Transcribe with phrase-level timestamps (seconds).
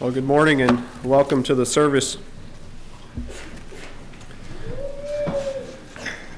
[0.00, 2.18] Well, good morning and welcome to the service.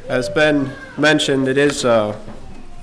[0.08, 2.18] As Ben mentioned, it is uh,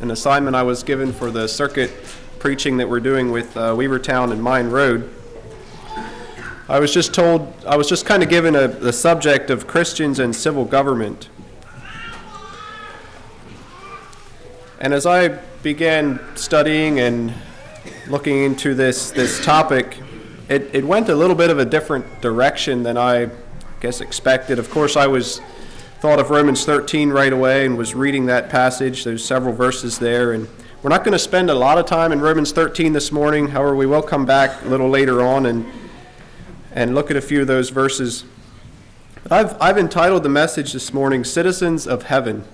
[0.02, 1.90] an assignment I was given for the circuit
[2.38, 5.12] preaching that we're doing with uh, Weavertown and Mine Road.
[6.70, 10.20] I was just told, I was just kind of given a, the subject of Christians
[10.20, 11.30] and civil government.
[14.80, 15.30] And as I
[15.64, 17.34] began studying and
[18.08, 19.98] looking into this, this topic,
[20.50, 23.30] it, it went a little bit of a different direction than I
[23.82, 24.60] guess expected.
[24.60, 25.42] Of course, I was
[26.00, 29.04] thought of Romans 13 right away and was reading that passage.
[29.04, 30.48] There's several verses there, and
[30.82, 33.50] we're not going to spend a lot of time in Romans 13 this morning.
[33.50, 35.66] However, we will come back a little later on and
[36.72, 38.24] and look at a few of those verses.
[39.30, 42.46] I've I've entitled the message this morning "Citizens of Heaven."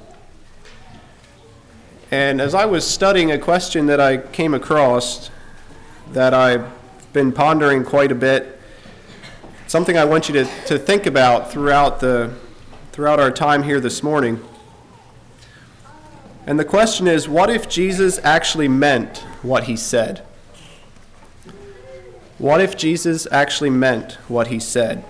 [2.10, 5.30] And as I was studying a question that I came across
[6.12, 6.66] that I've
[7.14, 8.60] been pondering quite a bit,
[9.68, 12.34] something I want you to, to think about throughout, the,
[12.92, 14.44] throughout our time here this morning.
[16.48, 20.26] And the question is what if Jesus actually meant what he said?
[22.40, 25.06] What if Jesus actually meant what he said?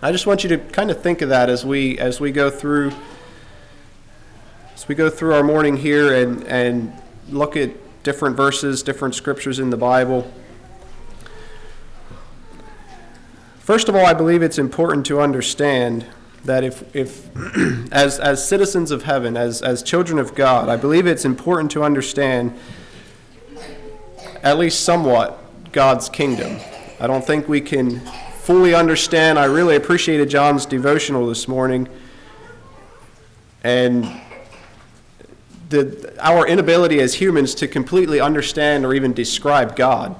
[0.00, 2.50] I just want you to kind of think of that as we as we go
[2.50, 2.92] through
[4.74, 6.92] as we go through our morning here and and
[7.28, 7.72] look at
[8.04, 10.32] different verses, different scriptures in the Bible.
[13.68, 16.06] First of all, I believe it's important to understand
[16.46, 17.28] that if, if
[17.92, 21.84] as, as citizens of heaven, as, as children of God, I believe it's important to
[21.84, 22.58] understand
[24.42, 25.38] at least somewhat
[25.70, 26.58] God's kingdom.
[26.98, 28.00] I don't think we can
[28.38, 29.38] fully understand.
[29.38, 31.88] I really appreciated John's devotional this morning.
[33.62, 34.10] And
[35.68, 40.16] the, our inability as humans to completely understand or even describe God.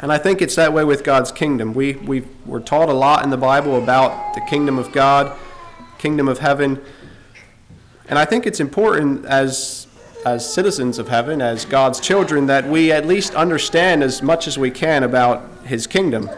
[0.00, 1.74] And I think it's that way with God's kingdom.
[1.74, 5.36] We, we, we're taught a lot in the Bible about the kingdom of God,
[5.98, 6.80] kingdom of heaven.
[8.08, 9.88] And I think it's important as,
[10.24, 14.56] as citizens of heaven, as God's children, that we at least understand as much as
[14.56, 16.30] we can about his kingdom.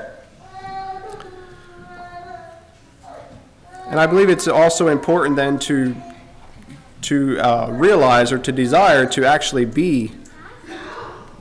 [3.88, 5.94] And I believe it's also important then to,
[7.02, 10.12] to uh, realize or to desire to actually be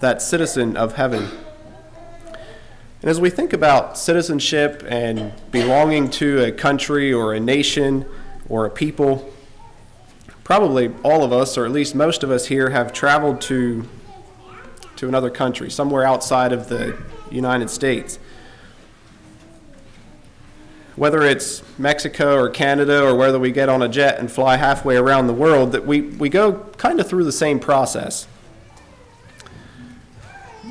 [0.02, 1.30] that citizen of heaven.
[3.02, 8.06] And as we think about citizenship and belonging to a country or a nation
[8.50, 9.32] or a people,
[10.44, 13.88] probably all of us, or at least most of us here, have traveled to,
[14.98, 17.02] to another country, somewhere outside of the
[17.32, 18.20] United States.
[20.98, 24.98] Whether it's Mexico or Canada, or whether we get on a jet and fly halfway
[24.98, 28.28] around the world, that we, we go kind of through the same process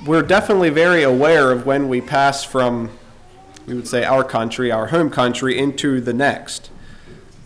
[0.08, 2.88] we're definitely very aware of when we pass from,
[3.66, 6.70] we would say, our country, our home country, into the next.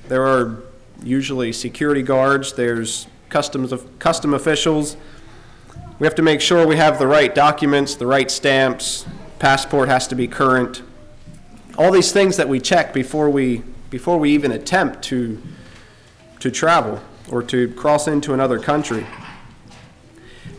[0.07, 0.63] There are
[1.03, 4.97] usually security guards, there's customs of, custom officials.
[5.99, 9.07] We have to make sure we have the right documents, the right stamps,
[9.41, 10.83] passport has to be current.
[11.77, 15.43] All these things that we check before we, before we even attempt to,
[16.39, 19.05] to travel or to cross into another country.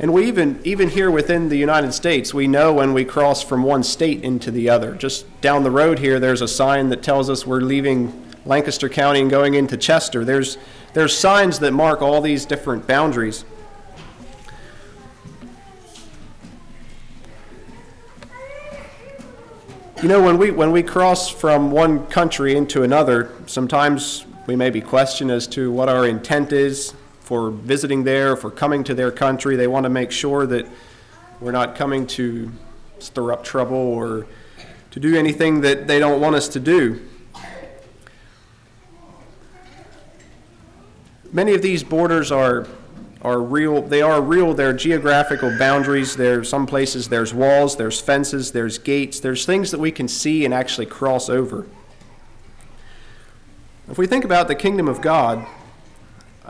[0.03, 3.63] And we even, even here within the United States, we know when we cross from
[3.63, 4.95] one state into the other.
[4.95, 8.11] Just down the road here, there's a sign that tells us we're leaving
[8.45, 10.25] Lancaster County and going into Chester.
[10.25, 10.57] There's,
[10.93, 13.45] there's signs that mark all these different boundaries.
[20.01, 24.69] You know, when we, when we cross from one country into another, sometimes we may
[24.69, 26.93] be questioned as to what our intent is,
[27.23, 29.55] for visiting there, for coming to their country.
[29.55, 30.67] They want to make sure that
[31.39, 32.51] we're not coming to
[32.99, 34.27] stir up trouble or
[34.91, 37.01] to do anything that they don't want us to do.
[41.31, 42.67] Many of these borders are
[43.21, 48.51] are real they are real they're geographical boundaries there some places there's walls there's fences
[48.51, 51.65] there's gates there's things that we can see and actually cross over
[53.89, 55.47] if we think about the kingdom of god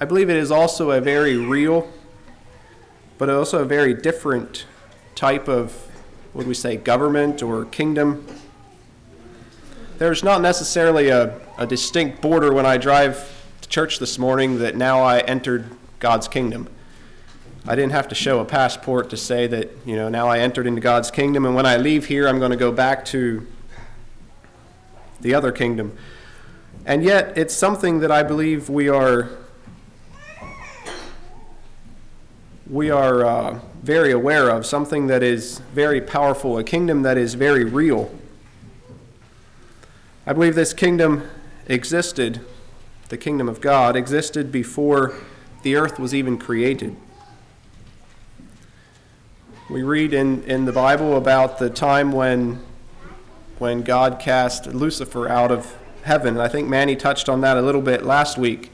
[0.04, 1.90] I believe it is also a very real,
[3.18, 4.66] but also a very different
[5.16, 5.72] type of,
[6.34, 8.28] what would we say, government or kingdom.
[10.00, 14.76] There's not necessarily a, a distinct border when I drive to church this morning that
[14.76, 15.70] now I entered
[16.00, 16.68] God's kingdom.
[17.66, 20.68] I didn't have to show a passport to say that, you know, now I entered
[20.68, 23.48] into God's kingdom, and when I leave here, I'm going to go back to
[25.22, 25.98] the other kingdom.
[26.86, 29.30] And yet, it's something that I believe we are
[32.70, 37.34] we are uh, very aware of, something that is very powerful, a kingdom that is
[37.34, 38.10] very real.
[40.26, 41.30] I believe this kingdom
[41.68, 42.40] existed,
[43.10, 45.14] the kingdom of God existed before
[45.64, 46.96] the earth was even created.
[49.70, 52.62] We read in, in the Bible about the time when,
[53.60, 56.38] when God cast Lucifer out of heaven.
[56.38, 58.72] I think Manny touched on that a little bit last week.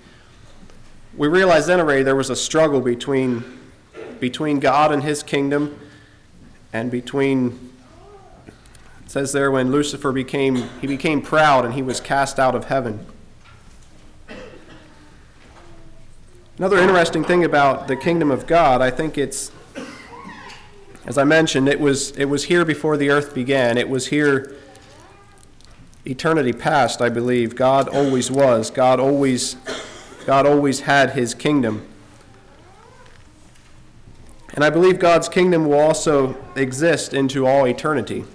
[1.16, 3.59] We realize then already there was a struggle between,
[4.20, 5.80] between God and his kingdom
[6.72, 7.72] and between
[8.48, 12.66] it says there when Lucifer became he became proud and he was cast out of
[12.66, 13.06] heaven.
[16.58, 19.52] Another interesting thing about the kingdom of God, I think it's
[21.06, 23.78] as I mentioned, it was it was here before the earth began.
[23.78, 24.56] It was here
[26.06, 27.56] eternity past, I believe.
[27.56, 28.70] God always was.
[28.70, 29.56] God always
[30.28, 31.89] God always had his kingdom.
[34.54, 38.26] And I believe God's kingdom will also exist into all eternity.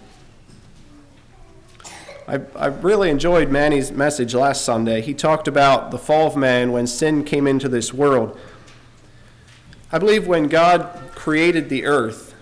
[2.26, 5.02] I, I really enjoyed Manny's message last Sunday.
[5.02, 8.38] He talked about the fall of man when sin came into this world.
[9.92, 12.34] I believe when God created the earth,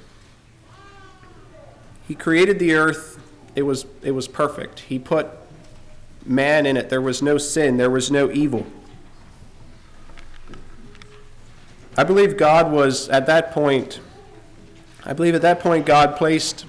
[2.07, 3.19] He created the earth,
[3.55, 4.81] it was, it was perfect.
[4.81, 5.29] He put
[6.25, 6.89] man in it.
[6.89, 8.67] There was no sin, there was no evil.
[11.97, 14.01] I believe God was, at that point,
[15.05, 16.65] I believe at that point God placed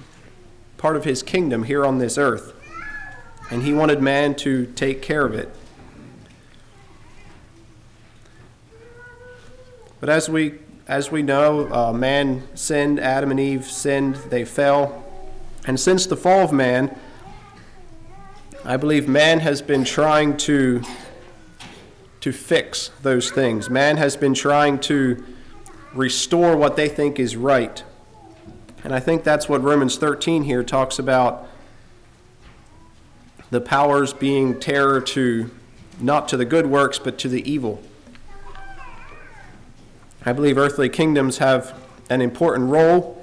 [0.76, 2.54] part of His kingdom here on this earth
[3.50, 5.48] and he wanted man to take care of it.
[10.00, 15.02] But as we as we know, uh, man sinned, Adam and Eve sinned, they fell.
[15.66, 16.94] And since the fall of man,
[18.66, 20.82] I believe man has been trying to,
[22.24, 23.68] to fix those things.
[23.68, 25.22] Man has been trying to
[25.92, 27.84] restore what they think is right.
[28.82, 31.46] And I think that's what Romans 13 here talks about
[33.50, 35.50] the powers being terror to
[36.00, 37.82] not to the good works, but to the evil.
[40.24, 41.78] I believe earthly kingdoms have
[42.08, 43.22] an important role.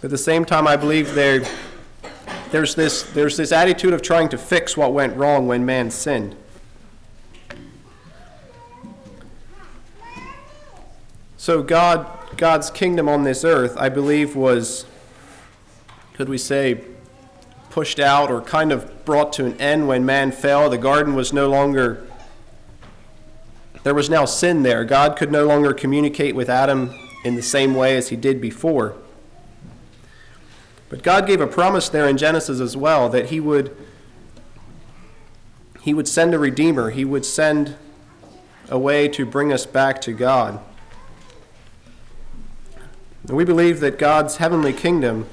[0.00, 4.38] But at the same time, I believe there's, this, there's this attitude of trying to
[4.38, 6.34] fix what went wrong when man sinned.
[11.42, 12.06] So God,
[12.36, 14.86] God's kingdom on this earth, I believe, was,
[16.14, 16.84] could we say,
[17.68, 20.70] pushed out or kind of brought to an end when man fell.
[20.70, 22.06] The garden was no longer,
[23.82, 24.84] there was now sin there.
[24.84, 26.94] God could no longer communicate with Adam
[27.24, 28.94] in the same way as he did before.
[30.90, 33.76] But God gave a promise there in Genesis as well that he would
[35.80, 36.90] he would send a redeemer.
[36.90, 37.74] He would send
[38.68, 40.60] a way to bring us back to God.
[43.28, 45.26] We believe that God's heavenly kingdom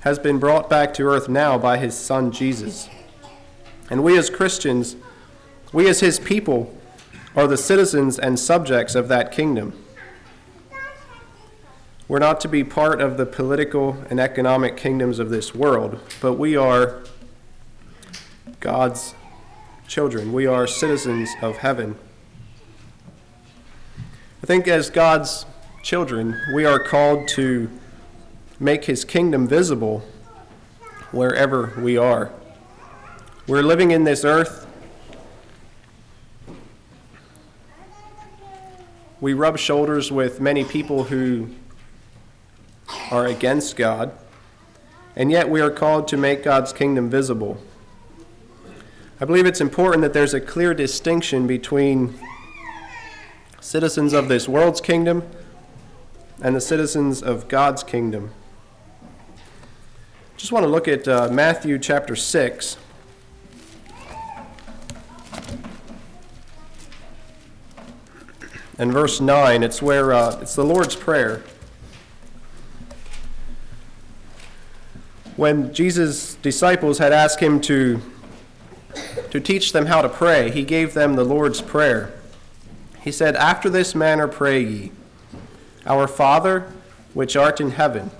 [0.00, 2.88] has been brought back to earth now by his son Jesus.
[3.90, 4.96] And we as Christians,
[5.72, 6.74] we as his people,
[7.36, 9.72] are the citizens and subjects of that kingdom.
[12.08, 16.34] We're not to be part of the political and economic kingdoms of this world, but
[16.34, 17.04] we are
[18.58, 19.14] God's
[19.86, 20.32] children.
[20.32, 21.96] We are citizens of heaven.
[24.42, 25.44] I think as God's
[25.82, 27.70] children, we are called to
[28.58, 30.02] make his kingdom visible
[31.10, 32.30] wherever we are.
[33.46, 34.66] We're living in this earth.
[39.20, 41.48] We rub shoulders with many people who
[43.10, 44.12] are against God,
[45.16, 47.58] and yet we are called to make God's kingdom visible.
[49.20, 52.18] I believe it's important that there's a clear distinction between
[53.60, 55.22] citizens of this world's kingdom
[56.42, 58.32] and the citizens of God's kingdom.
[60.36, 62.78] Just want to look at uh, Matthew chapter 6.
[68.78, 71.42] And verse 9, it's where uh, it's the Lord's Prayer.
[75.36, 78.00] When Jesus' disciples had asked him to,
[79.30, 82.14] to teach them how to pray, he gave them the Lord's Prayer.
[83.02, 84.92] He said, After this manner pray ye,
[85.86, 86.72] Our Father,
[87.14, 88.10] which art in heaven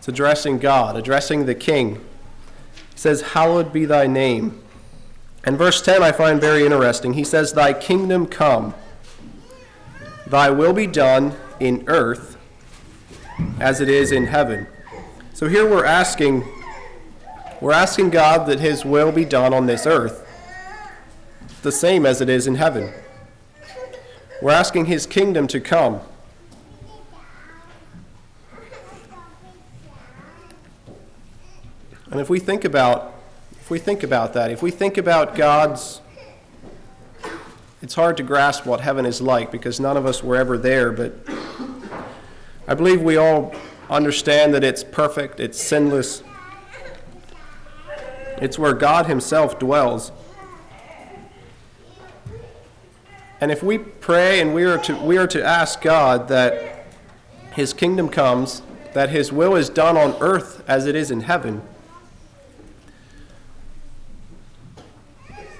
[0.00, 1.96] it's addressing God, addressing the king.
[1.96, 4.62] He says, Hallowed be thy name.
[5.44, 7.12] And verse 10 I find very interesting.
[7.12, 8.72] He says, Thy kingdom come,
[10.26, 12.38] thy will be done in earth
[13.60, 14.66] as it is in heaven.
[15.34, 16.48] So here we're asking,
[17.60, 20.26] we're asking God that his will be done on this earth,
[21.60, 22.90] the same as it is in heaven.
[24.42, 26.00] We're asking his kingdom to come.
[32.10, 33.14] And if we think about
[33.52, 36.00] if we think about that, if we think about God's
[37.82, 40.90] it's hard to grasp what heaven is like because none of us were ever there,
[40.90, 41.14] but
[42.66, 43.54] I believe we all
[43.88, 46.22] understand that it's perfect, it's sinless.
[48.40, 50.12] It's where God himself dwells.
[53.40, 56.84] And if we pray and we are to we are to ask God that
[57.52, 61.62] his kingdom comes, that his will is done on earth as it is in heaven,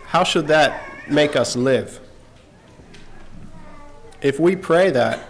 [0.06, 2.00] how should that make us live?
[4.20, 5.26] If we pray that,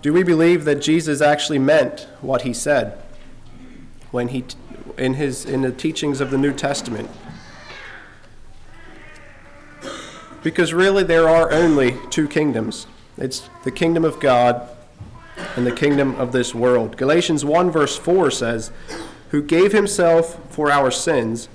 [0.00, 2.98] do we believe that Jesus actually meant what he said
[4.10, 4.44] when he
[4.96, 7.10] in his in the teachings of the New Testament?
[10.42, 12.86] Because really there are only two kingdoms.
[13.16, 14.68] It's the kingdom of God
[15.56, 16.96] and the kingdom of this world.
[16.96, 18.70] Galatians 1 verse 4 says,
[19.30, 21.48] "Who gave himself for our sins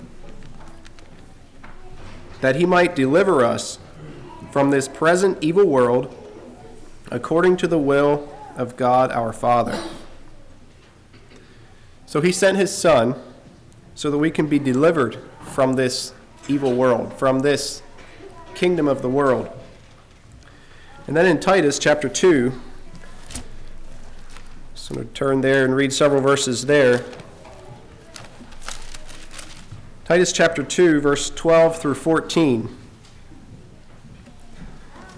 [2.41, 3.79] that he might deliver us
[4.51, 6.13] from this present evil world
[7.11, 9.79] according to the will of God our Father.
[12.05, 13.15] So he sent his Son
[13.95, 16.13] so that we can be delivered from this
[16.47, 17.81] evil world, from this
[18.57, 19.47] kingdom of the world.
[21.05, 22.51] And then in Titus chapter 2,
[24.73, 27.05] so I'm going to turn there and read several verses there.
[30.05, 32.75] Titus chapter 2, verse 12 through 14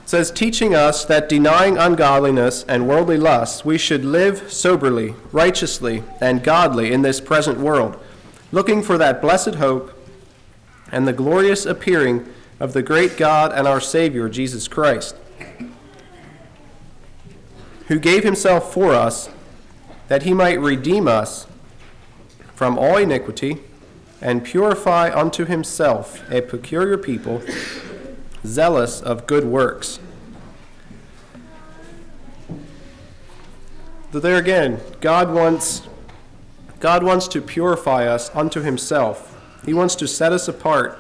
[0.06, 6.44] says, teaching us that denying ungodliness and worldly lusts, we should live soberly, righteously, and
[6.44, 7.98] godly in this present world,
[8.52, 9.94] looking for that blessed hope
[10.92, 12.26] and the glorious appearing
[12.60, 15.16] of the great God and our Savior, Jesus Christ,
[17.88, 19.30] who gave himself for us
[20.08, 21.48] that he might redeem us
[22.54, 23.60] from all iniquity
[24.22, 27.42] and purify unto himself a peculiar people,
[28.46, 30.00] zealous of good works.
[34.12, 35.84] But there again, God wants,
[36.80, 39.40] God wants to purify us unto himself.
[39.66, 41.00] He wants to set us apart.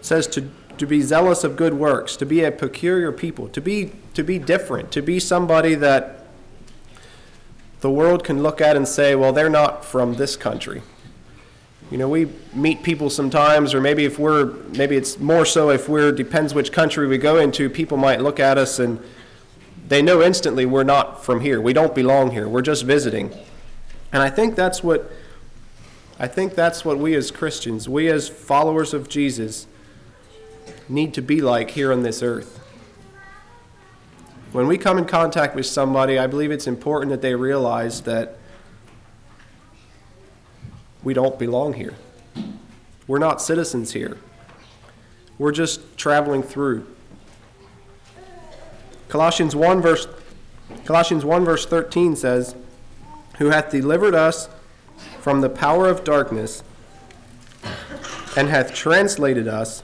[0.00, 0.48] Says to,
[0.80, 4.38] to be zealous of good works, to be a peculiar people, to be, to be
[4.38, 6.24] different, to be somebody that
[7.82, 10.80] the world can look at and say, well, they're not from this country.
[11.90, 15.86] You know, we meet people sometimes, or maybe if we're, maybe it's more so if
[15.86, 19.02] we're, depends which country we go into, people might look at us and
[19.86, 21.60] they know instantly we're not from here.
[21.60, 22.48] We don't belong here.
[22.48, 23.34] We're just visiting.
[24.14, 25.12] And I think that's what,
[26.18, 29.66] I think that's what we as Christians, we as followers of Jesus,
[30.90, 32.58] need to be like here on this earth.
[34.52, 38.36] When we come in contact with somebody, I believe it's important that they realize that
[41.04, 41.94] we don't belong here.
[43.06, 44.18] We're not citizens here.
[45.38, 46.86] We're just traveling through.
[49.08, 50.06] Colossians 1 verse
[50.84, 52.54] Colossians 1 verse 13 says,
[53.38, 54.48] "Who hath delivered us
[55.20, 56.62] from the power of darkness
[58.36, 59.82] and hath translated us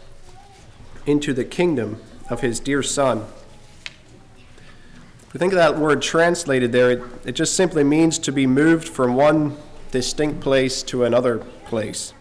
[1.07, 3.25] into the kingdom of his dear son."
[5.27, 8.47] If we think of that word translated there, it, it just simply means to be
[8.47, 9.57] moved from one
[9.91, 12.13] distinct place to another place.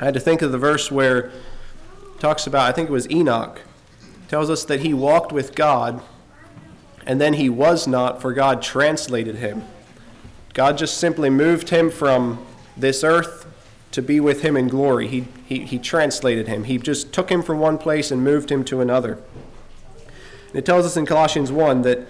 [0.00, 1.30] I had to think of the verse where
[2.18, 3.60] talks about, I think it was Enoch,
[4.28, 6.02] tells us that he walked with God
[7.06, 9.64] and then he was not, for God translated him.
[10.54, 12.44] God just simply moved him from
[12.76, 13.46] this earth
[13.96, 15.08] to be with him in glory.
[15.08, 16.64] He, he, he translated him.
[16.64, 19.14] He just took him from one place and moved him to another.
[20.48, 22.06] And it tells us in Colossians 1 that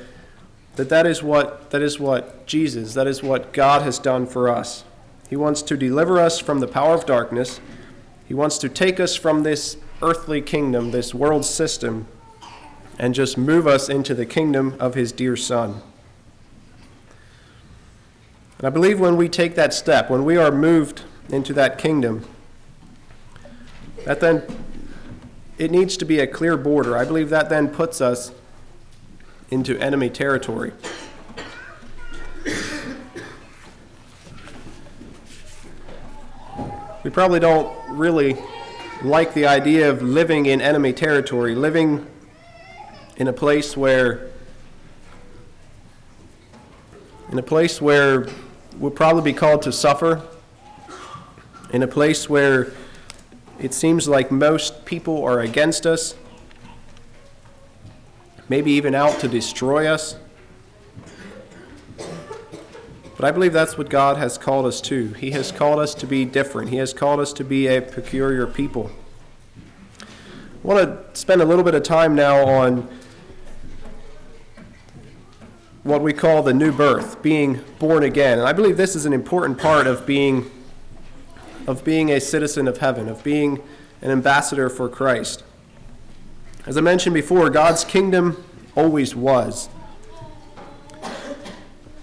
[0.74, 4.48] that that is what that is what Jesus, that is what God has done for
[4.48, 4.82] us.
[5.30, 7.60] He wants to deliver us from the power of darkness.
[8.26, 12.08] He wants to take us from this earthly kingdom, this world system,
[12.98, 15.82] and just move us into the kingdom of his dear son.
[18.58, 22.24] And I believe when we take that step, when we are moved into that kingdom,
[24.04, 24.42] that then
[25.58, 26.96] it needs to be a clear border.
[26.96, 28.32] I believe that then puts us
[29.50, 30.72] into enemy territory.
[37.02, 38.36] We probably don't really
[39.04, 42.06] like the idea of living in enemy territory, living
[43.16, 44.30] in a place where
[47.30, 48.26] in a place where
[48.78, 50.22] we'll probably be called to suffer,
[51.70, 52.72] in a place where
[53.58, 56.14] it seems like most people are against us,
[58.48, 60.16] maybe even out to destroy us.
[63.16, 65.08] But I believe that's what God has called us to.
[65.14, 68.46] He has called us to be different, He has called us to be a peculiar
[68.46, 68.90] people.
[70.00, 70.04] I
[70.62, 72.88] want to spend a little bit of time now on
[75.84, 78.40] what we call the new birth, being born again.
[78.40, 80.50] And I believe this is an important part of being
[81.66, 83.62] of being a citizen of heaven, of being
[84.02, 85.42] an ambassador for Christ.
[86.66, 88.44] As I mentioned before, God's kingdom
[88.74, 89.68] always was.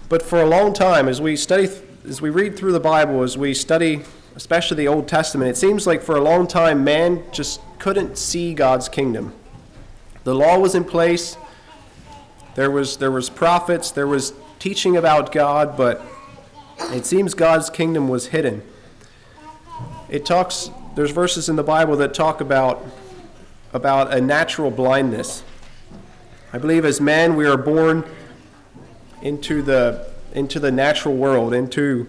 [0.08, 1.68] But for a long time, as we study,
[2.06, 4.02] as we read through the Bible, as we study,
[4.36, 8.54] especially the Old Testament, it seems like for a long time man just couldn't see
[8.54, 9.32] God's kingdom.
[10.24, 11.36] The law was in place.
[12.54, 13.90] There was there was prophets.
[13.90, 16.00] There was teaching about God, but
[16.90, 18.62] it seems God's kingdom was hidden.
[20.08, 20.70] It talks.
[20.94, 22.84] There's verses in the Bible that talk about
[23.72, 25.42] about a natural blindness.
[26.52, 28.04] I believe as men we are born
[29.22, 32.06] into the into the natural world, into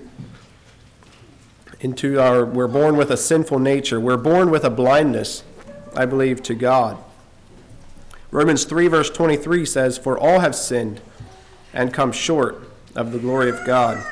[1.80, 4.00] into our we're born with a sinful nature.
[4.00, 5.44] We're born with a blindness,
[5.96, 6.98] I believe, to God.
[8.30, 11.00] Romans 3 verse 23 says, "For all have sinned
[11.74, 14.04] and come short of the glory of God."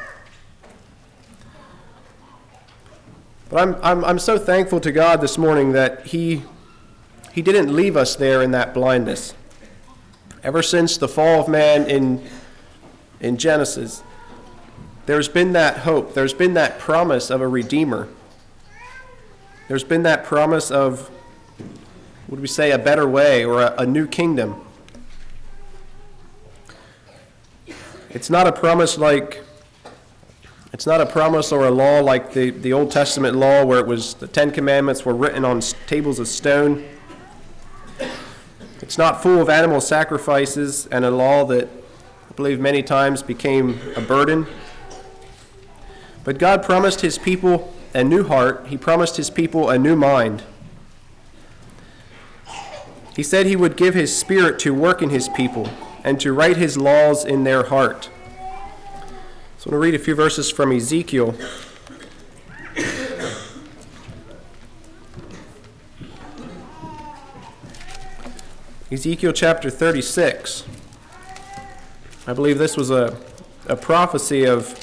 [3.53, 6.41] But I'm, I'm, I'm so thankful to God this morning that He
[7.31, 9.36] he didn't leave us there in that blindness.
[10.43, 12.27] Ever since the fall of man in,
[13.19, 14.01] in Genesis,
[15.05, 18.07] there's been that hope, there's been that promise of a Redeemer.
[19.67, 21.12] There's been that promise of,
[22.29, 24.65] would we say, a better way or a, a new kingdom.
[28.10, 29.43] It's not a promise like
[30.74, 33.86] it's not a promise or a law like the, the Old Testament law where it
[33.86, 36.84] was the Ten Commandments were written on tables of stone.
[38.82, 41.70] It's not full of animal sacrifices and a law that
[42.30, 44.48] I believe many times became a burden.
[46.24, 50.44] But God promised his people a new heart, he promised his people a new mind.
[53.16, 55.70] He said he would give his spirit to work in his people
[56.03, 58.09] and to write his laws in their heart.
[59.63, 61.33] So I'm going to read a few verses from Ezekiel
[68.91, 70.65] Ezekiel chapter 36.
[72.27, 73.17] I believe this was a,
[73.65, 74.73] a prophecy of,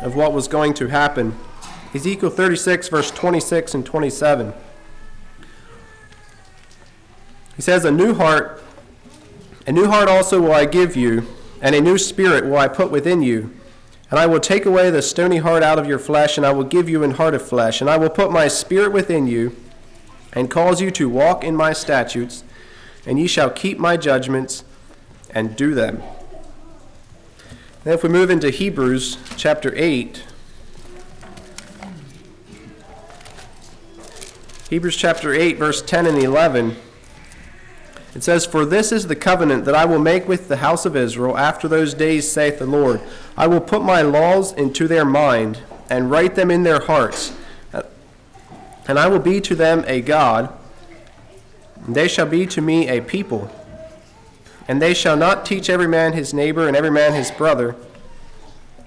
[0.00, 1.36] of what was going to happen.
[1.92, 4.54] Ezekiel 36, verse 26 and 27.
[7.56, 8.62] He says, A new heart,
[9.66, 11.26] a new heart also will I give you,
[11.62, 13.50] and a new spirit will I put within you.
[14.10, 16.64] And I will take away the stony heart out of your flesh, and I will
[16.64, 17.80] give you an heart of flesh.
[17.80, 19.56] And I will put my spirit within you
[20.34, 22.44] and cause you to walk in my statutes,
[23.06, 24.64] and ye shall keep my judgments
[25.30, 26.02] and do them.
[27.84, 30.24] Then, if we move into Hebrews chapter 8,
[34.68, 36.76] Hebrews chapter 8, verse 10 and 11,
[38.14, 40.96] it says, For this is the covenant that I will make with the house of
[40.96, 43.00] Israel after those days, saith the Lord.
[43.36, 47.32] I will put my laws into their mind and write them in their hearts
[48.88, 50.52] and I will be to them a God,
[51.84, 53.50] and they shall be to me a people.
[54.68, 57.76] And they shall not teach every man his neighbor and every man his brother,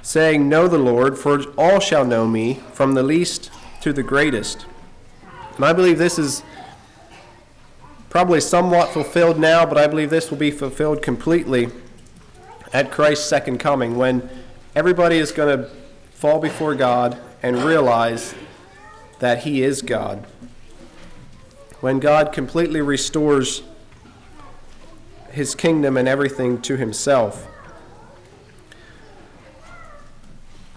[0.01, 4.65] saying, Know the Lord, for all shall know me, from the least to the greatest.
[5.55, 6.43] And I believe this is
[8.15, 11.67] probably somewhat fulfilled now, but I believe this will be fulfilled completely
[12.71, 14.29] at Christ's second coming when
[14.73, 15.69] everybody is going to
[16.11, 18.33] fall before God and realize
[19.19, 20.25] that He is God.
[21.81, 23.63] When God completely restores
[25.31, 27.45] His kingdom and everything to Himself.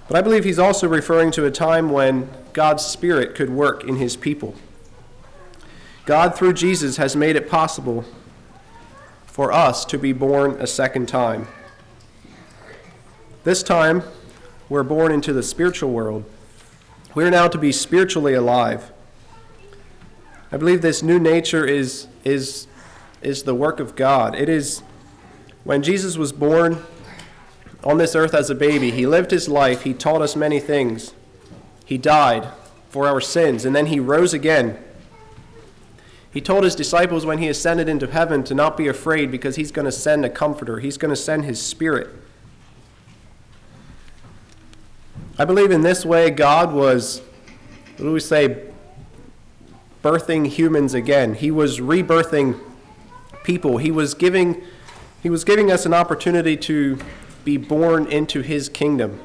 [0.08, 3.94] But I believe He's also referring to a time when God's Spirit could work in
[3.94, 4.56] His people.
[6.08, 8.02] God, through Jesus, has made it possible
[9.26, 11.46] for us to be born a second time.
[13.44, 14.02] This time,
[14.70, 16.24] we're born into the spiritual world
[17.14, 18.90] we are now to be spiritually alive.
[20.50, 22.68] I believe this new nature is, is,
[23.20, 24.34] is the work of God.
[24.34, 24.80] It is
[25.64, 26.86] when Jesus was born
[27.84, 31.12] on this earth as a baby, he lived his life, he taught us many things.
[31.84, 32.48] He died
[32.88, 34.82] for our sins, and then he rose again.
[36.32, 39.72] He told his disciples when he ascended into heaven to not be afraid because he's
[39.72, 42.10] going to send a comforter, he's going to send his spirit.
[45.38, 47.20] I believe in this way God was,
[47.96, 48.64] what do we say,
[50.02, 51.34] birthing humans again.
[51.34, 52.60] He was rebirthing
[53.42, 53.78] people.
[53.78, 54.62] He was giving,
[55.22, 56.98] he was giving us an opportunity to
[57.44, 59.20] be born into his kingdom.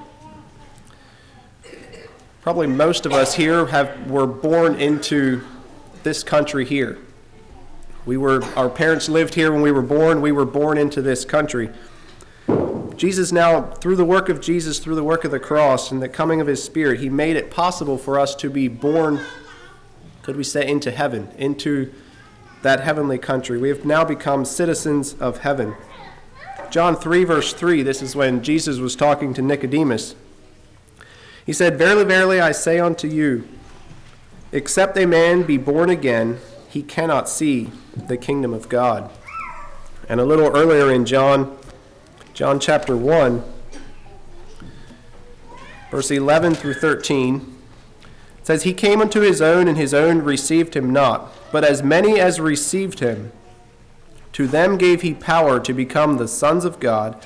[2.42, 5.44] Probably most of us here have, were born into
[6.04, 6.98] this country here.
[8.06, 10.22] We were, our parents lived here when we were born.
[10.22, 11.70] We were born into this country.
[12.96, 16.10] Jesus now, through the work of Jesus, through the work of the cross and the
[16.10, 19.20] coming of his Spirit, he made it possible for us to be born,
[20.22, 21.92] could we say, into heaven, into
[22.62, 23.58] that heavenly country.
[23.58, 25.76] We have now become citizens of heaven.
[26.70, 30.16] John 3, verse 3, this is when Jesus was talking to Nicodemus.
[31.46, 33.48] He said, Verily, verily, I say unto you,
[34.54, 36.40] except a man be born again,
[36.70, 39.12] he cannot see the kingdom of God.
[40.08, 41.58] And a little earlier in John,
[42.34, 43.44] John chapter 1,
[45.90, 47.58] verse 11 through 13,
[48.44, 51.34] says, He came unto his own, and his own received him not.
[51.52, 53.32] But as many as received him,
[54.34, 57.24] to them gave he power to become the sons of God,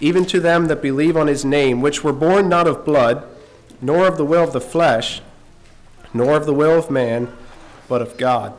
[0.00, 3.26] even to them that believe on his name, which were born not of blood,
[3.80, 5.22] nor of the will of the flesh,
[6.12, 7.32] nor of the will of man,
[7.88, 8.54] but of God.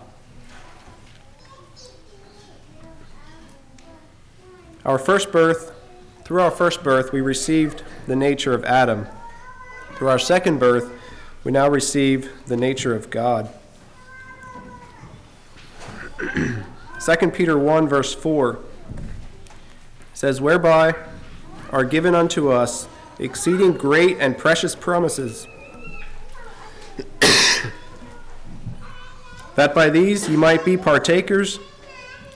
[4.86, 5.74] Our first birth,
[6.24, 9.08] through our first birth, we received the nature of Adam.
[9.96, 10.92] Through our second birth,
[11.44, 13.50] we now receive the nature of God.
[17.00, 18.60] 2 Peter 1, verse 4
[20.14, 20.96] says, Whereby
[21.72, 22.88] are given unto us
[23.20, 25.48] exceeding great and precious promises,
[29.60, 31.60] that by these ye might be partakers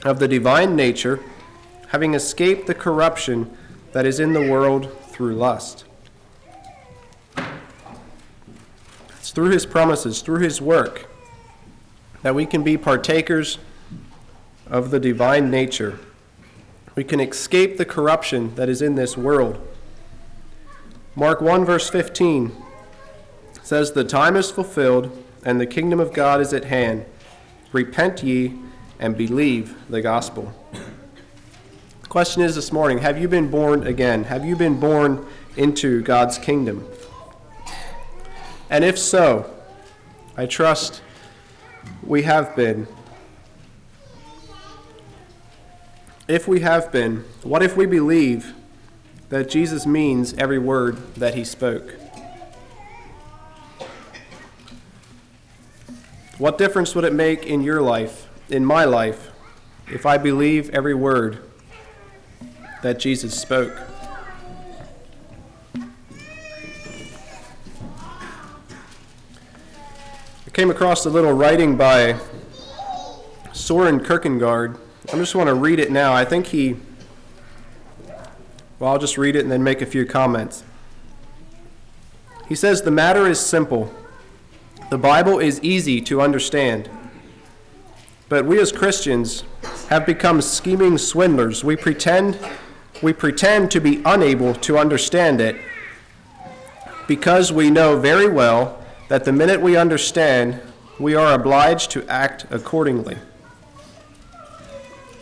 [0.04, 1.20] of the divine nature,
[1.88, 3.50] having escaped the corruption
[3.92, 5.86] that is in the world through lust.
[9.16, 11.08] It's through his promises, through his work,
[12.20, 13.56] that we can be partakers
[14.66, 15.98] of the divine nature.
[16.94, 19.66] We can escape the corruption that is in this world.
[21.16, 22.52] Mark 1, verse 15
[23.62, 27.06] says, The time is fulfilled, and the kingdom of God is at hand.
[27.74, 28.54] Repent ye
[29.00, 30.54] and believe the gospel.
[32.02, 34.22] The question is this morning Have you been born again?
[34.22, 36.88] Have you been born into God's kingdom?
[38.70, 39.52] And if so,
[40.36, 41.02] I trust
[42.04, 42.86] we have been.
[46.28, 48.54] If we have been, what if we believe
[49.30, 51.96] that Jesus means every word that he spoke?
[56.38, 59.30] What difference would it make in your life, in my life,
[59.86, 61.38] if I believe every word
[62.82, 63.72] that Jesus spoke?
[70.46, 72.18] I came across a little writing by
[73.52, 74.78] Soren Kierkegaard
[75.12, 76.14] I just want to read it now.
[76.14, 76.76] I think he,
[78.78, 80.64] well, I'll just read it and then make a few comments.
[82.48, 83.92] He says, The matter is simple.
[84.90, 86.88] The Bible is easy to understand.
[88.28, 89.44] But we as Christians
[89.88, 91.64] have become scheming swindlers.
[91.64, 92.38] We pretend,
[93.02, 95.56] we pretend to be unable to understand it
[97.06, 100.60] because we know very well that the minute we understand,
[100.98, 103.16] we are obliged to act accordingly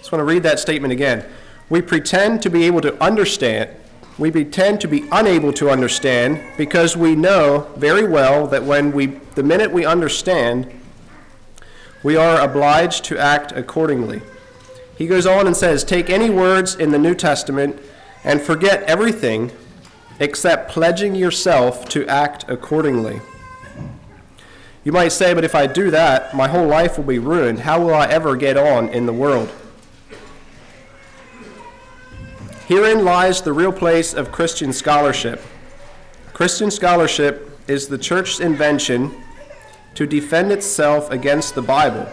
[0.03, 1.25] I just want to read that statement again.
[1.71, 3.71] We pretend to be able to understand.
[4.23, 9.07] We pretend to be unable to understand because we know very well that when we,
[9.07, 10.73] the minute we understand,
[12.05, 14.23] we are obliged to act accordingly.
[14.97, 17.81] He goes on and says, Take any words in the New Testament
[18.23, 19.51] and forget everything
[20.21, 23.21] except pledging yourself to act accordingly.
[24.85, 27.59] You might say, but if I do that, my whole life will be ruined.
[27.59, 29.53] How will I ever get on in the world?
[32.73, 35.43] Herein lies the real place of Christian scholarship.
[36.33, 39.15] Christian scholarship is the church's invention
[39.95, 42.09] to defend itself against the Bible,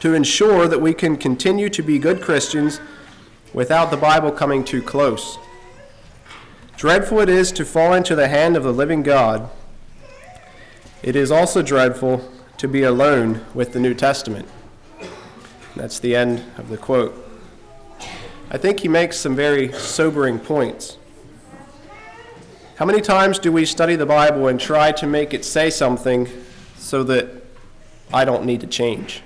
[0.00, 2.80] to ensure that we can continue to be good Christians
[3.54, 5.38] without the Bible coming too close.
[6.76, 9.48] Dreadful it is to fall into the hand of the living God.
[11.04, 14.48] It is also dreadful to be alone with the New Testament.
[15.76, 17.21] That's the end of the quote.
[18.54, 20.98] I think he makes some very sobering points.
[22.76, 26.28] How many times do we study the Bible and try to make it say something
[26.76, 27.30] so that
[28.12, 29.22] I don't need to change?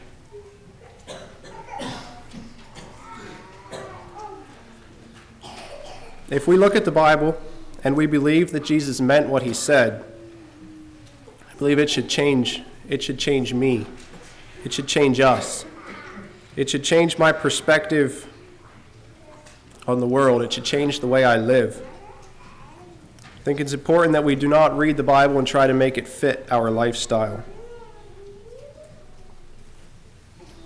[6.30, 7.36] If we look at the Bible
[7.82, 10.04] and we believe that Jesus meant what he said,
[11.50, 13.86] I believe it should change it should change me.
[14.64, 15.64] It should change us.
[16.54, 18.28] It should change my perspective
[19.86, 20.42] on the world.
[20.42, 21.82] It should change the way I live.
[23.22, 25.96] I think it's important that we do not read the Bible and try to make
[25.96, 27.44] it fit our lifestyle.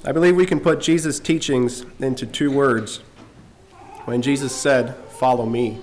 [0.02, 2.98] I believe we can put Jesus' teachings into two words
[4.06, 5.78] when Jesus said, Follow me.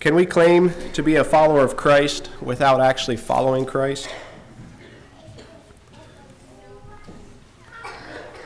[0.00, 4.08] Can we claim to be a follower of Christ without actually following Christ?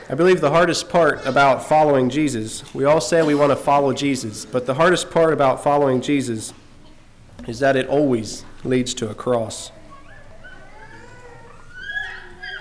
[0.09, 3.91] I believe the hardest part about following Jesus, we all say we want to follow
[3.91, 6.53] Jesus, but the hardest part about following Jesus
[7.45, 9.69] is that it always leads to a cross.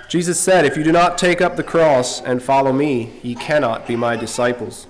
[0.09, 3.87] Jesus said, If you do not take up the cross and follow me, ye cannot
[3.87, 4.88] be my disciples.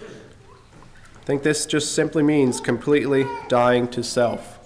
[0.00, 4.58] I think this just simply means completely dying to self.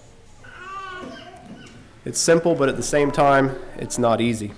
[2.04, 4.52] It's simple, but at the same time, it's not easy.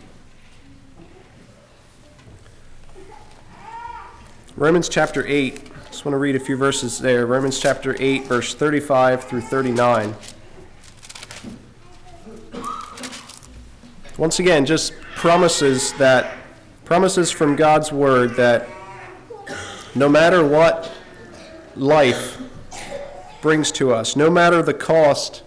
[4.57, 7.25] Romans chapter 8, just want to read a few verses there.
[7.25, 10.15] Romans chapter 8, verse 35 through 39.
[14.19, 16.37] Once again, just promises that
[16.85, 18.69] promises from God's word that
[19.95, 20.93] no matter what
[21.75, 22.37] life
[23.41, 25.43] brings to us, no matter the cost,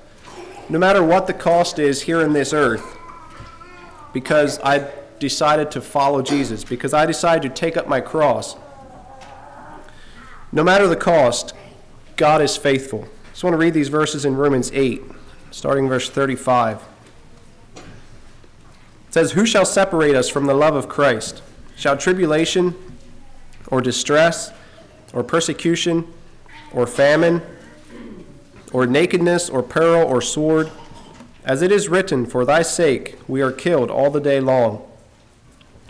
[0.67, 2.97] no matter what the cost is here in this earth,
[4.13, 8.55] because I decided to follow Jesus, because I decided to take up my cross,
[10.55, 11.53] no matter the cost,
[12.15, 13.03] God is faithful.
[13.03, 15.01] I just want to read these verses in Romans 8,
[15.51, 16.81] starting verse 35.
[17.75, 17.83] It
[19.09, 21.43] says, Who shall separate us from the love of Christ?
[21.75, 22.73] Shall tribulation,
[23.67, 24.53] or distress,
[25.13, 26.07] or persecution,
[26.71, 27.41] or famine,
[28.71, 30.71] or nakedness, or peril, or sword?
[31.43, 34.89] As it is written, For thy sake we are killed all the day long.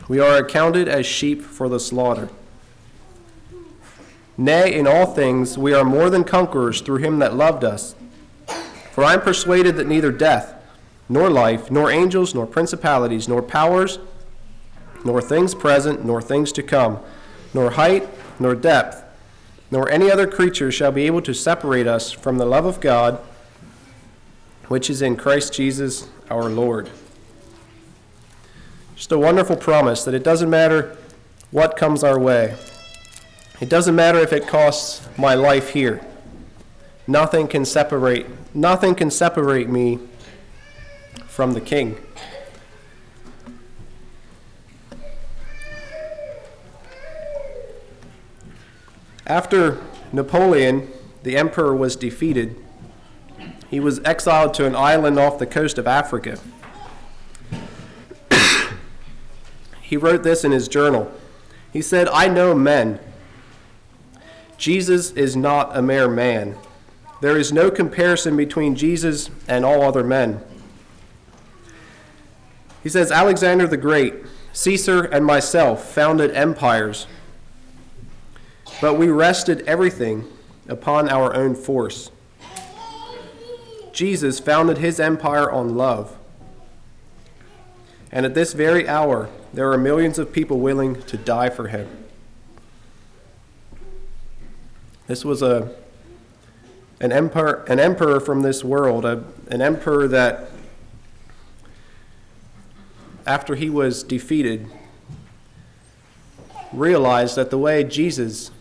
[0.08, 2.30] We are accounted as sheep for the slaughter.
[4.38, 7.96] Nay, in all things we are more than conquerors through him that loved us.
[8.92, 10.54] For I am persuaded that neither death,
[11.08, 14.00] nor life, nor angels, nor principalities, nor powers,
[15.06, 17.00] nor things present, nor things to come,
[17.54, 19.04] nor height, nor depth,
[19.72, 23.20] nor any other creature shall be able to separate us from the love of God,
[24.68, 26.90] which is in Christ Jesus our Lord.
[28.96, 30.98] Just a wonderful promise that it doesn't matter
[31.52, 32.56] what comes our way.
[33.62, 36.02] It doesn't matter if it costs my life here.
[37.08, 40.00] Nothing can separate nothing can separate me
[41.28, 41.98] from the king.
[49.28, 50.90] After Napoleon,
[51.24, 52.56] the emperor, was defeated,
[53.70, 56.38] he was exiled to an island off the coast of Africa.
[59.82, 61.12] he wrote this in his journal.
[61.74, 63.00] He said, I know men
[64.58, 66.58] Jesus is not a mere man.
[67.22, 70.42] There is no comparison between Jesus and all other men.
[72.84, 74.14] He says Alexander the Great,
[74.54, 77.08] Caesar, and myself founded empires,
[78.80, 80.26] but we rested everything
[80.68, 82.12] upon our own force.
[83.92, 86.16] Jesus founded his empire on love.
[88.12, 92.05] And at this very hour, there are millions of people willing to die for him.
[95.08, 95.72] This was a
[97.00, 100.50] an emperor, an emperor from this world, a, an emperor that,
[103.28, 104.68] after he was defeated,
[106.72, 108.52] realized that the way Jesus,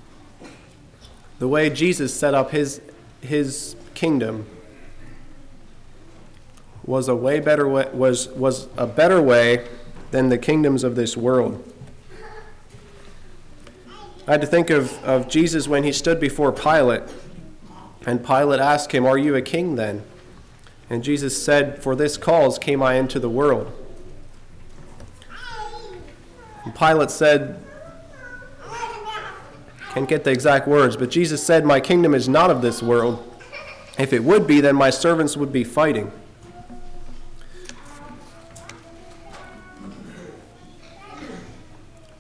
[1.39, 2.81] the way Jesus set up his
[3.21, 4.47] his kingdom,
[6.85, 9.67] was a way better way, was was a better way
[10.11, 11.73] than the kingdoms of this world.
[14.27, 17.03] I had to think of, of Jesus when he stood before Pilate,
[18.07, 20.03] and Pilate asked him, Are you a king then?
[20.89, 23.71] And Jesus said, For this cause came I into the world.
[26.65, 27.63] And Pilate said,
[29.93, 33.31] Can't get the exact words, but Jesus said, My kingdom is not of this world.
[33.99, 36.11] If it would be, then my servants would be fighting.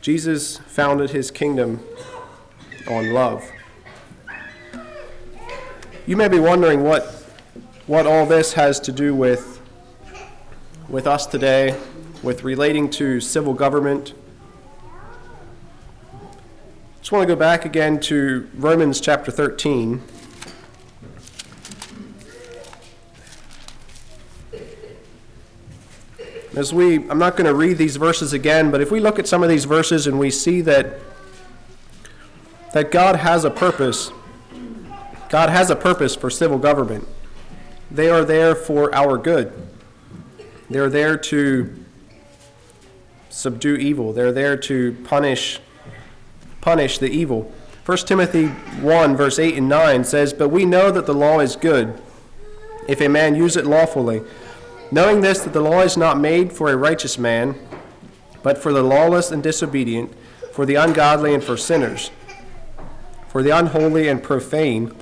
[0.02, 1.80] Jesus founded his kingdom
[2.88, 3.50] on love.
[6.06, 7.04] You may be wondering what,
[7.86, 9.60] what all this has to do with,
[10.88, 11.78] with us today,
[12.22, 14.12] with relating to civil government.
[17.00, 20.02] Just want to go back again to Romans chapter 13.
[26.56, 29.26] as we, I'm not going to read these verses again, but if we look at
[29.26, 31.00] some of these verses and we see that,
[32.74, 34.10] that God has a purpose,
[35.28, 37.06] God has a purpose for civil government.
[37.88, 39.52] They are there for our good.
[40.68, 41.72] They're there to
[43.30, 44.12] subdue evil.
[44.12, 45.60] They're there to punish
[46.60, 47.52] punish the evil.
[47.86, 51.54] 1 Timothy 1 verse 8 and 9 says, "But we know that the law is
[51.54, 51.94] good
[52.88, 54.22] if a man use it lawfully."
[54.90, 57.54] Knowing this, that the law is not made for a righteous man,
[58.42, 60.12] but for the lawless and disobedient,
[60.50, 62.10] for the ungodly and for sinners,
[63.34, 64.94] for the unholy and profane,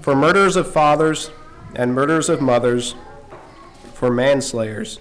[0.00, 1.30] for murderers of fathers
[1.74, 2.94] and murderers of mothers,
[3.92, 4.98] for manslayers.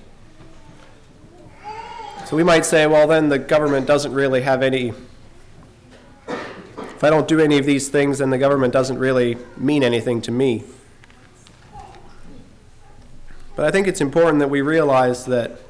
[2.25, 4.91] So we might say, well, then the government doesn't really have any.
[6.27, 10.21] If I don't do any of these things, then the government doesn't really mean anything
[10.23, 10.65] to me.
[13.55, 15.61] But I think it's important that we realize that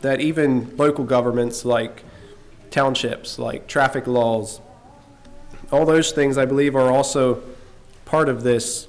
[0.00, 2.02] that even local governments like
[2.74, 4.60] townships, like traffic laws,
[5.70, 7.40] all those things I believe are also
[8.04, 8.88] part of this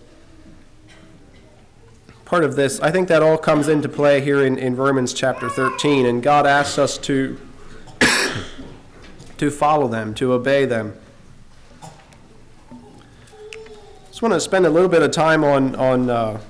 [2.25, 2.79] part of this.
[2.79, 6.47] I think that all comes into play here in, in Romans chapter 13, and God
[6.47, 7.39] asks us to
[9.37, 10.97] to follow them, to obey them.
[14.07, 16.41] Just want to spend a little bit of time on on uh,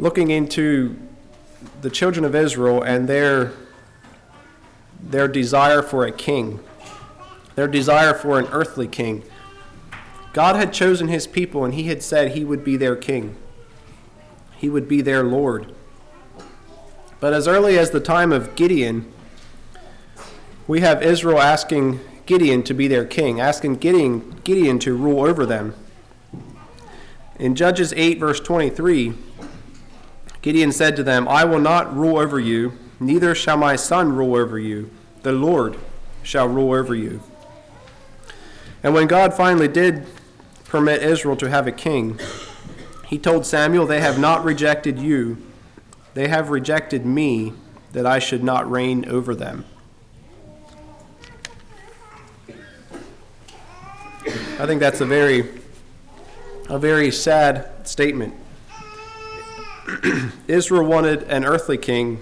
[0.00, 0.96] looking into
[1.82, 3.52] the children of Israel and their,
[5.10, 6.60] their desire for a king,
[7.54, 9.22] their desire for an earthly king.
[10.32, 13.36] God had chosen his people and he had said he would be their king,
[14.56, 15.72] he would be their Lord.
[17.20, 19.10] But as early as the time of Gideon,
[20.66, 25.46] we have Israel asking Gideon to be their king, asking Gideon, Gideon to rule over
[25.46, 25.74] them.
[27.38, 29.14] In Judges 8, verse 23,
[30.40, 34.36] Gideon said to them, I will not rule over you, neither shall my son rule
[34.36, 34.90] over you.
[35.22, 35.76] The Lord
[36.22, 37.22] shall rule over you.
[38.82, 40.06] And when God finally did
[40.64, 42.18] permit Israel to have a king,
[43.06, 45.38] he told Samuel, They have not rejected you,
[46.14, 47.52] they have rejected me,
[47.92, 49.64] that I should not reign over them.
[54.58, 55.48] I think that's a very,
[56.68, 58.34] a very sad statement.
[60.48, 62.18] Israel wanted an earthly king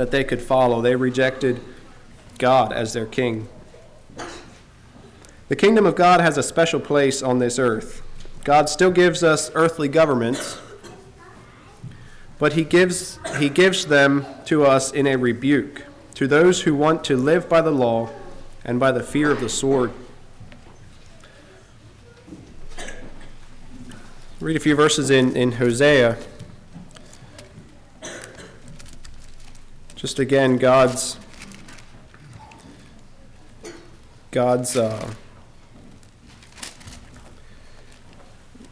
[0.00, 0.80] that they could follow.
[0.80, 1.60] They rejected
[2.38, 3.48] God as their king.
[5.48, 8.00] The kingdom of God has a special place on this earth.
[8.42, 10.58] God still gives us earthly governments,
[12.38, 15.84] but he gives, he gives them to us in a rebuke
[16.14, 18.08] to those who want to live by the law
[18.64, 19.92] and by the fear of the sword.
[24.40, 26.16] Read a few verses in, in Hosea
[30.00, 31.18] just again God's
[34.30, 35.12] God's uh,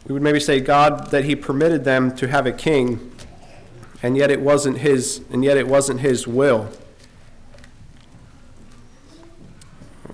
[0.07, 3.11] we would maybe say God that he permitted them to have a king
[4.01, 6.67] and yet it wasn't his and yet it wasn't his will.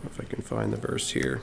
[0.06, 1.40] if I can find the verse here.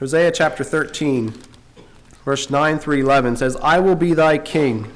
[0.00, 1.32] Hosea chapter 13
[2.24, 4.92] verse 9 through 11 says, I will be thy king.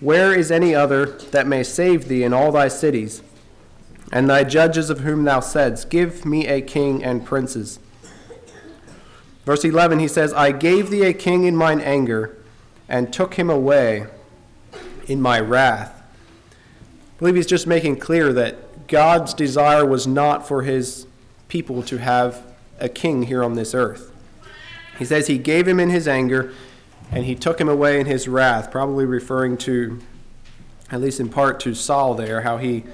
[0.00, 3.22] Where is any other that may save thee in all thy cities?
[4.12, 7.78] And thy judges of whom thou saidst, Give me a king and princes.
[9.44, 12.36] Verse 11, he says, I gave thee a king in mine anger,
[12.88, 14.06] and took him away
[15.06, 16.02] in my wrath.
[16.34, 21.06] I believe he's just making clear that God's desire was not for his
[21.48, 22.42] people to have
[22.78, 24.05] a king here on this earth.
[24.98, 26.52] He says he gave him in his anger
[27.10, 30.00] and he took him away in his wrath, probably referring to,
[30.90, 32.84] at least in part, to Saul there, how he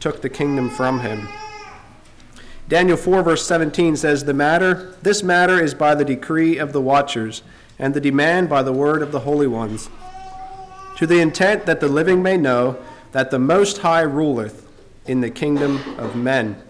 [0.00, 1.28] took the kingdom from him.
[2.68, 6.80] Daniel 4, verse 17 says, The matter, this matter is by the decree of the
[6.80, 7.42] watchers,
[7.78, 9.88] and the demand by the word of the holy ones,
[10.96, 12.78] to the intent that the living may know
[13.12, 14.68] that the Most High ruleth
[15.06, 16.62] in the kingdom of men.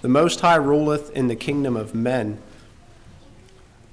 [0.00, 2.40] The Most High ruleth in the kingdom of men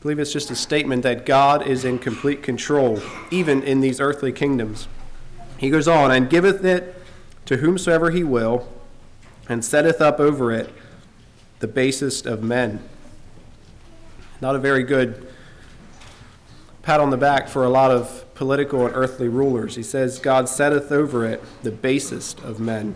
[0.05, 3.01] believe it's just a statement that God is in complete control,
[3.31, 4.87] even in these earthly kingdoms.
[5.57, 7.01] He goes on, and giveth it
[7.47, 8.71] to whomsoever he will,
[9.49, 10.71] and setteth up over it
[11.57, 12.87] the basest of men.
[14.41, 15.27] Not a very good
[16.83, 19.75] pat on the back for a lot of political and earthly rulers.
[19.75, 22.93] He says, God setteth over it the basest of men.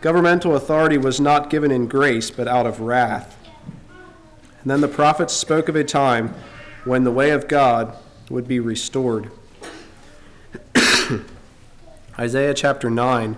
[0.00, 3.38] Governmental authority was not given in grace, but out of wrath.
[4.62, 6.34] And then the prophets spoke of a time
[6.84, 7.96] when the way of God
[8.30, 9.30] would be restored.
[12.18, 13.36] Isaiah chapter 9.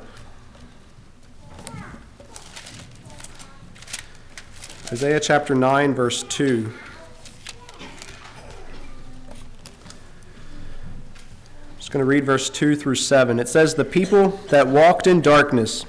[4.93, 6.71] Isaiah chapter 9, verse 2.
[7.81, 7.89] I'm
[11.79, 13.41] just going to read verse 2 through 7.
[13.41, 15.87] It says, The people that walked in darkness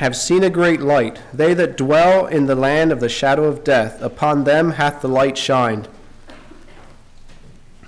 [0.00, 1.20] have seen a great light.
[1.30, 5.08] They that dwell in the land of the shadow of death, upon them hath the
[5.08, 5.88] light shined.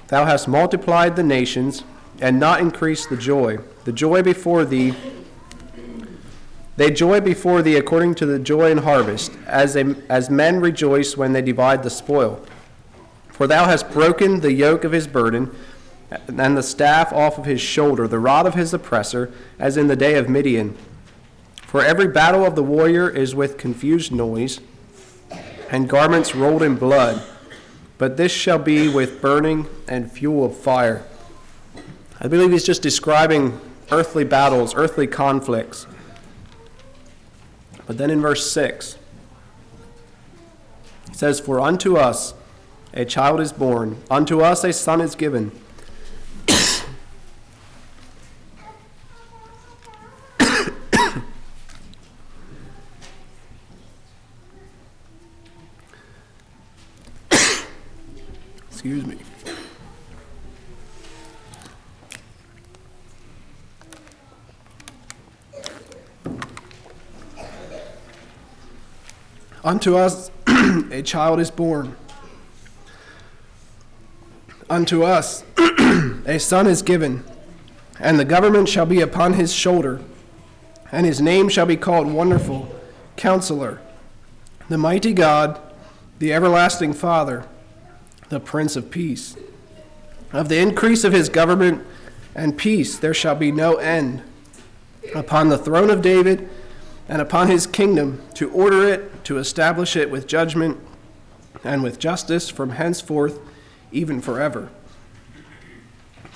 [0.09, 1.85] Thou hast multiplied the nations,
[2.21, 3.61] and not increased the joy.
[3.85, 4.95] The joy before thee,
[6.77, 11.33] they joy before thee according to the joy in harvest, as, as men rejoice when
[11.33, 12.45] they divide the spoil.
[13.31, 15.51] For thou hast broken the yoke of his burden,
[16.11, 19.97] and the staff off of his shoulder, the rod of his oppressor, as in the
[19.97, 20.77] day of Midian.
[21.73, 24.61] For every battle of the warrior is with confused noise,
[25.71, 27.23] and garments rolled in blood.
[27.97, 31.03] But this shall be with burning and fuel of fire.
[32.21, 33.59] I believe he's just describing
[33.91, 35.87] earthly battles, earthly conflicts.
[37.87, 38.99] But then in verse 6,
[41.09, 42.35] it says, For unto us
[42.93, 45.53] a child is born, unto us a son is given
[58.85, 59.17] Excuse me.
[69.63, 70.33] Unto us
[70.91, 71.95] a child is born.
[74.69, 75.45] Unto us
[76.27, 77.23] a son is given,
[78.01, 80.01] and the government shall be upon his shoulder,
[80.91, 82.69] and his name shall be called Wonderful,
[83.15, 83.81] Counselor,
[84.69, 85.61] the Mighty God,
[86.19, 87.47] the Everlasting Father
[88.33, 89.37] the Prince of Peace.
[90.33, 91.87] Of the increase of his government
[92.35, 94.23] and peace there shall be no end
[95.15, 96.49] upon the throne of David
[97.11, 100.81] and upon his kingdom to order it, to establish it with judgment
[101.63, 103.39] and with justice from henceforth,
[103.93, 104.71] even forever.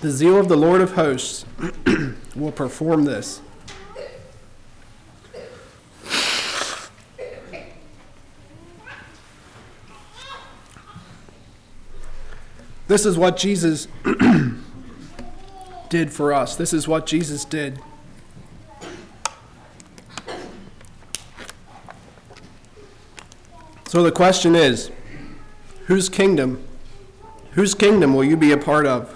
[0.02, 1.46] The zeal of the Lord of hosts
[2.36, 3.40] will perform this.
[12.96, 13.88] This is what Jesus
[15.90, 16.56] did for us.
[16.56, 17.78] This is what Jesus did.
[23.84, 24.90] So the question is
[25.88, 26.66] whose kingdom?
[27.50, 29.14] Whose kingdom will you be a part of?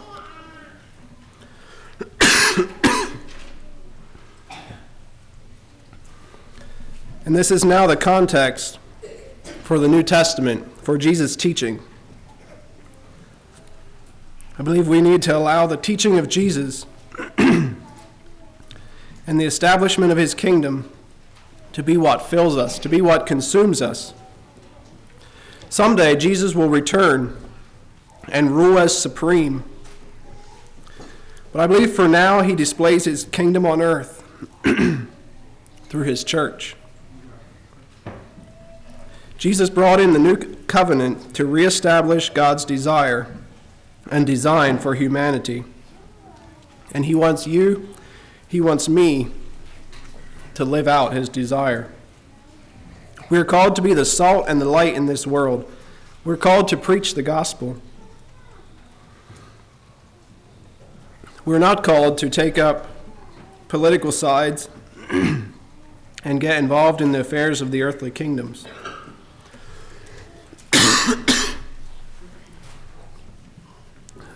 [7.24, 8.78] and this is now the context
[9.62, 11.80] for the New Testament, for Jesus' teaching.
[14.60, 16.84] I believe we need to allow the teaching of Jesus
[17.38, 17.80] and
[19.26, 20.92] the establishment of his kingdom
[21.72, 24.12] to be what fills us, to be what consumes us.
[25.70, 27.38] Someday, Jesus will return
[28.28, 29.64] and rule as supreme.
[31.52, 34.22] But I believe for now, he displays his kingdom on earth
[35.84, 36.76] through his church.
[39.38, 40.36] Jesus brought in the new
[40.66, 43.34] covenant to reestablish God's desire
[44.10, 45.64] and design for humanity.
[46.92, 47.94] And He wants you,
[48.48, 49.28] He wants me
[50.54, 51.90] to live out His desire.
[53.28, 55.70] We are called to be the salt and the light in this world.
[56.24, 57.80] We're called to preach the gospel.
[61.44, 62.88] We're not called to take up
[63.68, 64.68] political sides
[65.10, 68.66] and get involved in the affairs of the earthly kingdoms.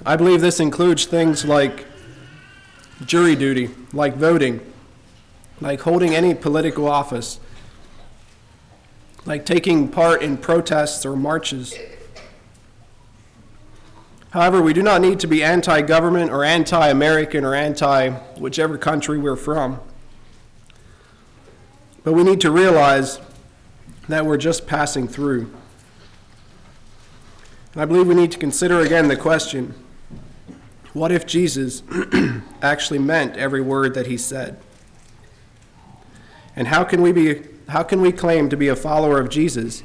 [0.07, 1.87] I believe this includes things like
[3.07, 4.61] jury duty, like voting,
[5.63, 7.41] like holding any political office,
[9.25, 11.75] like taking part in protests or marches.
[14.33, 18.77] However, we do not need to be anti government or anti American or anti whichever
[18.77, 19.81] country we're from.
[22.03, 23.21] But we need to realize
[24.09, 25.51] that we're just passing through.
[27.73, 29.75] And I believe we need to consider again the question
[30.95, 31.83] what if Jesus
[32.63, 34.59] actually meant every word that he said?
[36.57, 39.83] And how can we be how can we claim to be a follower of Jesus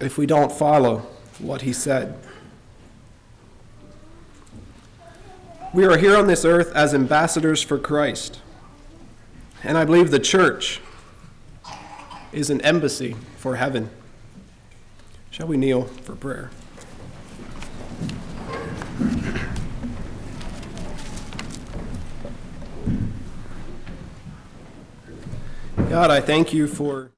[0.00, 1.06] if we don't follow
[1.38, 2.18] what he said?
[5.72, 8.40] We are here on this earth as ambassadors for Christ.
[9.62, 10.80] And I believe the church
[12.32, 13.90] is an embassy for heaven.
[15.30, 16.50] Shall we kneel for prayer?
[25.92, 27.12] God, I thank you for